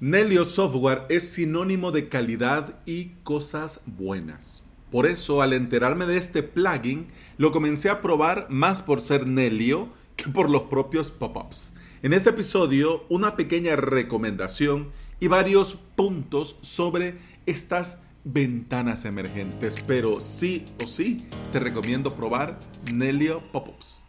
[0.00, 4.62] Nelio Software es sinónimo de calidad y cosas buenas.
[4.92, 9.88] Por eso, al enterarme de este plugin, lo comencé a probar más por ser Nelio
[10.14, 11.74] que por los propios pop-ups.
[12.04, 20.64] En este episodio, una pequeña recomendación y varios puntos sobre estas ventanas emergentes, pero sí
[20.80, 21.16] o sí
[21.52, 22.56] te recomiendo probar
[22.94, 24.07] Nelio Pop-ups.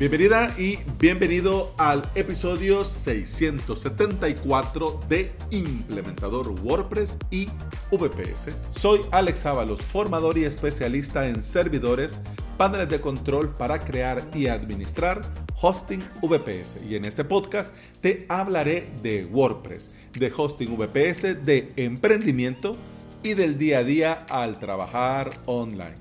[0.00, 7.48] Bienvenida y bienvenido al episodio 674 de Implementador WordPress y
[7.92, 8.48] VPS.
[8.70, 12.18] Soy Alex Ábalos, formador y especialista en servidores,
[12.56, 15.20] paneles de control para crear y administrar
[15.60, 16.78] hosting VPS.
[16.88, 22.74] Y en este podcast te hablaré de WordPress, de hosting VPS, de emprendimiento
[23.22, 25.96] y del día a día al trabajar online.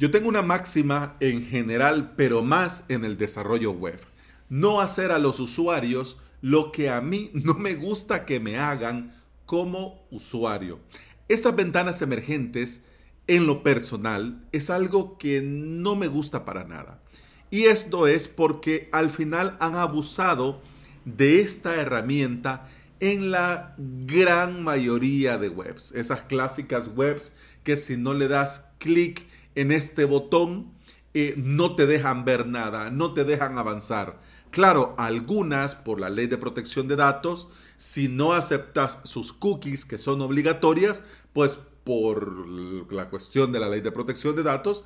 [0.00, 4.00] Yo tengo una máxima en general, pero más en el desarrollo web.
[4.48, 9.14] No hacer a los usuarios lo que a mí no me gusta que me hagan
[9.44, 10.80] como usuario.
[11.28, 12.82] Estas ventanas emergentes,
[13.26, 17.02] en lo personal, es algo que no me gusta para nada.
[17.50, 20.62] Y esto es porque al final han abusado
[21.04, 25.92] de esta herramienta en la gran mayoría de webs.
[25.92, 30.72] Esas clásicas webs que si no le das clic en este botón,
[31.14, 34.20] eh, no te dejan ver nada, no te dejan avanzar.
[34.50, 39.98] Claro, algunas por la ley de protección de datos, si no aceptas sus cookies que
[39.98, 42.48] son obligatorias, pues por
[42.92, 44.84] la cuestión de la ley de protección de datos,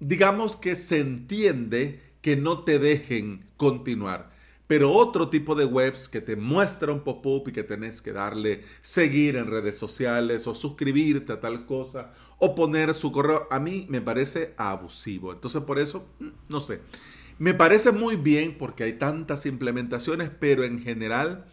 [0.00, 4.30] digamos que se entiende que no te dejen continuar.
[4.66, 8.64] Pero otro tipo de webs que te muestra un pop-up y que tenés que darle
[8.80, 13.86] seguir en redes sociales o suscribirte a tal cosa o poner su correo, a mí
[13.88, 15.32] me parece abusivo.
[15.32, 16.80] Entonces por eso, mm, no sé.
[17.38, 21.46] Me parece muy bien porque hay tantas implementaciones, pero en general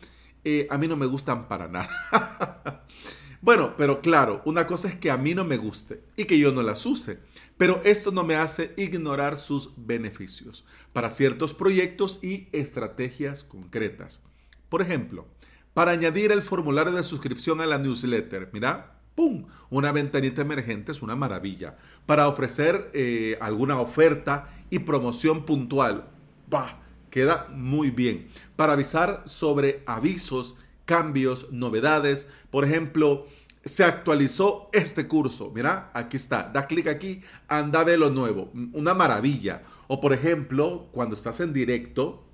[0.45, 2.85] eh, a mí no me gustan para nada.
[3.41, 6.53] bueno, pero claro, una cosa es que a mí no me guste y que yo
[6.53, 7.19] no las use.
[7.57, 14.21] Pero esto no me hace ignorar sus beneficios para ciertos proyectos y estrategias concretas.
[14.69, 15.27] Por ejemplo,
[15.73, 19.45] para añadir el formulario de suscripción a la newsletter, mira, ¡pum!
[19.69, 21.77] Una ventanita emergente es una maravilla.
[22.05, 26.05] Para ofrecer eh, alguna oferta y promoción puntual,
[26.49, 26.79] ¡bah!
[27.09, 28.27] Queda muy bien.
[28.55, 33.27] Para avisar sobre avisos, cambios, novedades, por ejemplo,
[33.65, 35.51] se actualizó este curso.
[35.53, 36.49] Mira, aquí está.
[36.51, 38.51] Da clic aquí, anda a ver lo nuevo.
[38.73, 39.61] Una maravilla.
[39.87, 42.25] O por ejemplo, cuando estás en directo,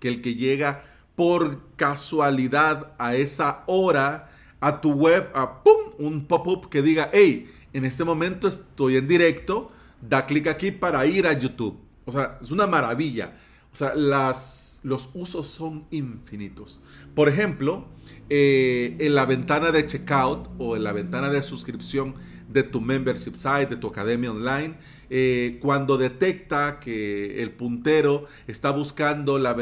[0.00, 0.82] que el que llega
[1.14, 5.79] por casualidad a esa hora a tu web, a ¡pum!
[6.00, 11.06] Un pop-up que diga, hey, en este momento estoy en directo, da clic aquí para
[11.06, 11.78] ir a YouTube.
[12.04, 13.36] O sea, es una maravilla.
[13.72, 16.80] O sea, las, los usos son infinitos.
[17.14, 17.86] Por ejemplo,
[18.28, 22.14] eh, en la ventana de checkout o en la ventana de suscripción
[22.48, 24.74] de tu membership site, de tu academia online,
[25.08, 29.56] eh, cuando detecta que el puntero está buscando la,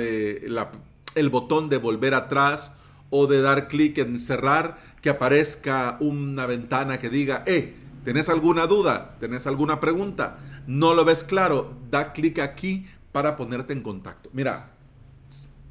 [1.14, 2.74] el botón de volver atrás
[3.10, 7.74] o de dar clic en cerrar, aparezca una ventana que diga, eh,
[8.04, 9.16] ¿tenés alguna duda?
[9.20, 10.38] ¿Tenés alguna pregunta?
[10.66, 11.76] ¿No lo ves claro?
[11.90, 14.30] Da clic aquí para ponerte en contacto.
[14.32, 14.72] Mira,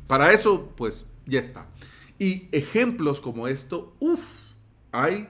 [0.08, 1.68] para eso, pues ya está.
[2.20, 4.54] Y ejemplos como esto, uff,
[4.92, 5.28] hay.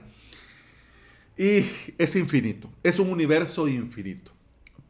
[1.36, 1.64] Y
[1.98, 4.32] es infinito, es un universo infinito.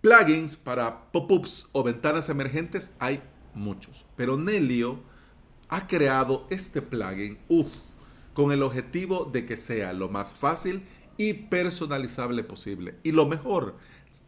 [0.00, 3.20] Plugins para pop-ups o ventanas emergentes hay
[3.54, 5.00] muchos, pero Nelio
[5.68, 7.68] ha creado este plugin, uff,
[8.38, 10.84] con el objetivo de que sea lo más fácil
[11.16, 12.94] y personalizable posible.
[13.03, 13.75] Y lo mejor,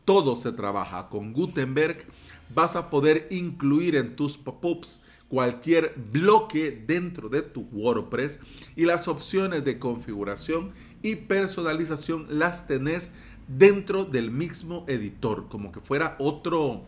[0.04, 2.06] todo se trabaja con Gutenberg.
[2.52, 8.40] Vas a poder incluir en tus pop-ups cualquier bloque dentro de tu WordPress
[8.74, 10.72] y las opciones de configuración
[11.02, 13.12] y personalización las tenés
[13.46, 16.82] dentro del mismo editor, como que fuera otro,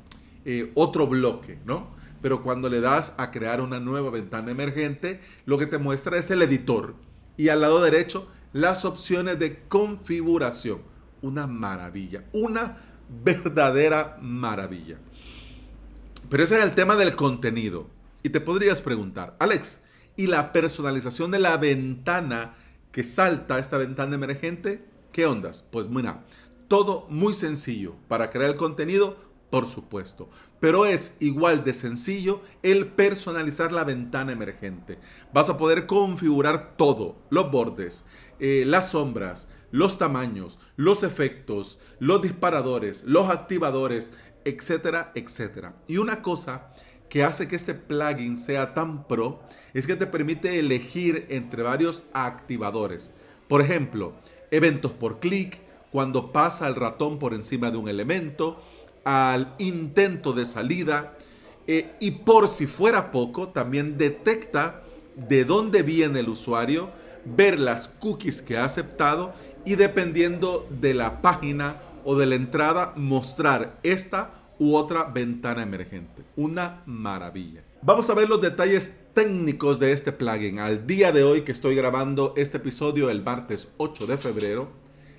[0.45, 1.87] eh, otro bloque, ¿no?
[2.21, 6.29] Pero cuando le das a crear una nueva ventana emergente, lo que te muestra es
[6.33, 6.97] el editor
[7.37, 10.83] y al lado derecho las opciones de configuración.
[11.23, 14.99] Una maravilla, una verdadera maravilla.
[16.29, 17.89] Pero ese es el tema del contenido.
[18.23, 19.83] Y te podrías preguntar, Alex,
[20.17, 22.55] ¿y la personalización de la ventana
[22.91, 24.85] que salta esta ventana emergente?
[25.13, 25.65] ¿Qué ondas?
[25.71, 26.25] Pues mira,
[26.69, 27.95] todo muy sencillo.
[28.09, 29.17] Para crear el contenido,
[29.53, 30.31] por supuesto.
[30.61, 34.99] Pero es igual de sencillo el personalizar la ventana emergente.
[35.35, 38.07] Vas a poder configurar todo, los bordes,
[38.41, 44.15] eh, las sombras, los tamaños, los efectos, los disparadores, los activadores,
[44.47, 45.75] etcétera, etcétera.
[45.87, 46.73] Y una cosa
[47.11, 49.43] que hace que este plugin sea tan pro
[49.75, 53.13] es que te permite elegir entre varios activadores.
[53.49, 54.15] Por ejemplo,
[54.51, 55.61] eventos por clic,
[55.91, 58.63] cuando pasa el ratón por encima de un elemento,
[59.05, 61.17] al intento de salida
[61.67, 64.83] eh, y por si fuera poco, también detecta
[65.17, 66.91] de dónde viene el usuario,
[67.25, 69.33] ver las cookies que ha aceptado
[69.65, 76.23] y dependiendo de la página o de la entrada mostrar esta u otra ventana emergente.
[76.37, 77.63] Una maravilla.
[77.83, 80.59] Vamos a ver los detalles técnicos de este plugin.
[80.59, 84.71] Al día de hoy que estoy grabando este episodio el martes 8 de febrero,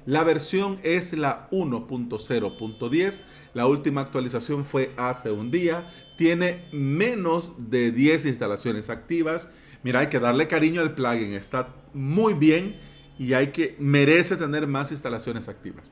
[0.05, 3.21] la versión es la 1.0.10.
[3.53, 5.91] La última actualización fue hace un día.
[6.17, 9.49] Tiene menos de 10 instalaciones activas.
[9.83, 11.33] Mira, hay que darle cariño al plugin.
[11.33, 12.79] Está muy bien
[13.17, 15.85] y hay que merece tener más instalaciones activas.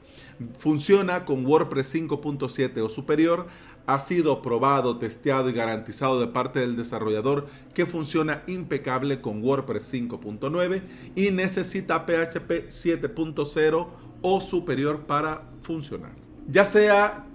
[0.57, 3.47] Funciona con WordPress 5.7 o superior.
[3.85, 9.93] Ha sido probado, testeado y garantizado de parte del desarrollador que funciona impecable con WordPress
[9.93, 10.81] 5.9
[11.15, 13.87] y necesita PHP 7.0
[14.21, 16.11] o superior para funcionar.
[16.47, 17.25] Ya sea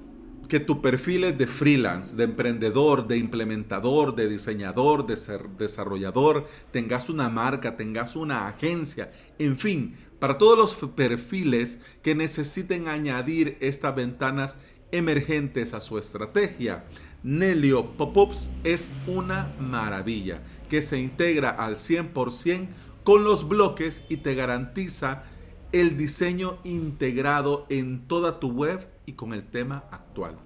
[0.48, 5.16] que tu perfil es de freelance, de emprendedor, de implementador, de diseñador, de
[5.58, 12.88] desarrollador, tengas una marca, tengas una agencia, en fin, para todos los perfiles que necesiten
[12.88, 14.58] añadir estas ventanas
[14.92, 16.84] emergentes a su estrategia.
[17.22, 22.68] Nelio Popups es una maravilla que se integra al 100%
[23.04, 25.24] con los bloques y te garantiza
[25.72, 30.38] el diseño integrado en toda tu web y con el tema actual.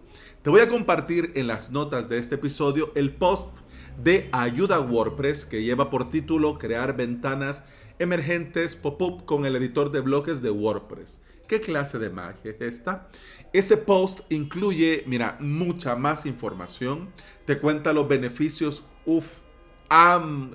[0.42, 3.58] Te voy a compartir en las notas de este episodio el post
[4.02, 7.64] de Ayuda WordPress que lleva por título Crear ventanas
[7.98, 11.20] emergentes pop-up con el editor de bloques de WordPress.
[11.50, 13.08] ¿Qué clase de magia es esta?
[13.52, 17.10] Este post incluye, mira, mucha más información.
[17.44, 19.38] Te cuenta los beneficios, uff,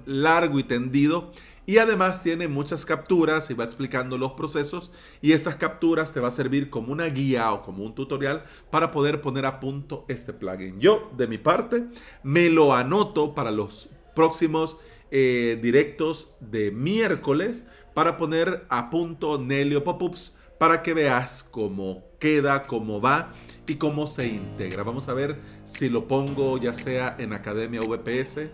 [0.06, 1.33] largo y tendido.
[1.65, 4.94] Y además tiene muchas capturas y va explicando los procesos.
[5.21, 8.92] Y estas capturas te va a servir como una guía o como un tutorial para
[8.92, 10.80] poder poner a punto este plugin.
[10.80, 11.88] Yo, de mi parte,
[12.24, 14.77] me lo anoto para los próximos
[15.12, 22.63] eh, directos de miércoles para poner a punto Nelio Popups para que veas cómo queda,
[22.63, 23.34] cómo va
[23.68, 24.84] y cómo se integra.
[24.84, 28.50] Vamos a ver si lo pongo ya sea en Academia VPS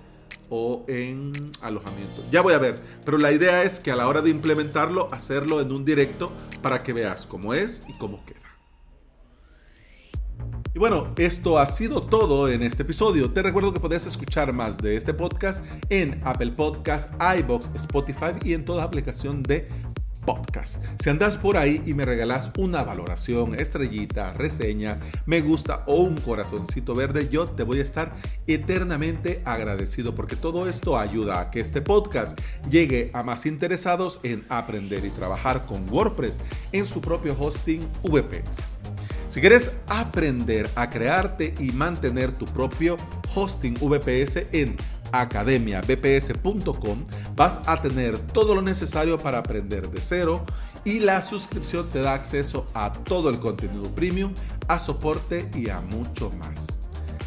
[0.50, 1.32] o en
[1.62, 2.24] alojamiento.
[2.32, 2.76] Ya voy a ver,
[3.06, 6.32] pero la idea es que a la hora de implementarlo, hacerlo en un directo
[6.62, 8.42] para que veas cómo es y cómo queda.
[10.74, 13.32] Y bueno, esto ha sido todo en este episodio.
[13.32, 18.54] Te recuerdo que puedes escuchar más de este podcast en Apple Podcast, iBox, Spotify y
[18.54, 19.68] en toda aplicación de
[20.26, 20.84] podcast.
[21.02, 26.16] Si andas por ahí y me regalas una valoración, estrellita, reseña, me gusta o un
[26.16, 28.14] corazoncito verde, yo te voy a estar
[28.48, 32.40] eternamente agradecido porque todo esto ayuda a que este podcast
[32.70, 36.40] llegue a más interesados en aprender y trabajar con WordPress
[36.72, 38.82] en su propio hosting VPS.
[39.32, 42.98] Si quieres aprender a crearte y mantener tu propio
[43.34, 44.76] hosting VPS en
[45.14, 47.06] academiabps.com,
[47.42, 50.46] vas a tener todo lo necesario para aprender de cero
[50.86, 54.36] y la suscripción te da acceso a todo el contenido premium,
[54.68, 56.68] a soporte y a mucho más.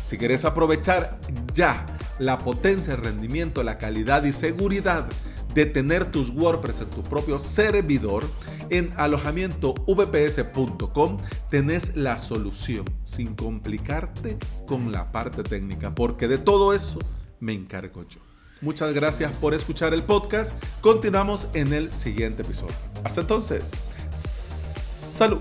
[0.05, 1.19] Si quieres aprovechar
[1.53, 1.85] ya
[2.21, 5.09] la potencia, el rendimiento, la calidad y seguridad
[5.53, 8.23] de tener tus WordPress en tu propio servidor,
[8.71, 11.19] en alojamientovps.com
[11.51, 17.01] tenés la solución sin complicarte con la parte técnica, porque de todo eso
[17.41, 18.34] me encargo yo.
[18.61, 20.55] Muchas gracias por escuchar el podcast.
[20.81, 22.75] Continuamos en el siguiente episodio.
[23.05, 23.71] Hasta entonces.
[24.15, 25.41] Salud.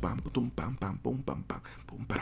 [0.00, 2.16] Pam, pum, pam, pam, pum, pam, pam, pum, pum,